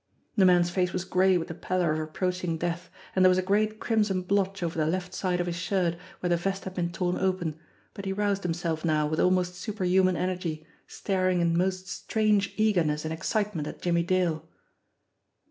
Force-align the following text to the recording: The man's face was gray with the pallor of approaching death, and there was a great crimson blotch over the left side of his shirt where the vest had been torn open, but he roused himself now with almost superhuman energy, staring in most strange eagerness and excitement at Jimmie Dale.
The 0.35 0.45
man's 0.45 0.71
face 0.71 0.93
was 0.93 1.05
gray 1.05 1.37
with 1.37 1.47
the 1.47 1.53
pallor 1.53 1.91
of 1.91 1.99
approaching 1.99 2.57
death, 2.57 2.89
and 3.15 3.23
there 3.23 3.29
was 3.29 3.37
a 3.37 3.43
great 3.43 3.79
crimson 3.79 4.23
blotch 4.23 4.63
over 4.63 4.75
the 4.75 4.87
left 4.87 5.13
side 5.13 5.39
of 5.39 5.45
his 5.45 5.55
shirt 5.57 5.95
where 6.21 6.29
the 6.31 6.37
vest 6.37 6.63
had 6.63 6.73
been 6.73 6.91
torn 6.91 7.19
open, 7.19 7.59
but 7.93 8.05
he 8.05 8.11
roused 8.11 8.41
himself 8.41 8.83
now 8.83 9.05
with 9.05 9.19
almost 9.19 9.53
superhuman 9.53 10.17
energy, 10.17 10.65
staring 10.87 11.39
in 11.39 11.55
most 11.55 11.87
strange 11.87 12.51
eagerness 12.57 13.05
and 13.05 13.13
excitement 13.13 13.67
at 13.67 13.79
Jimmie 13.83 14.01
Dale. 14.01 14.49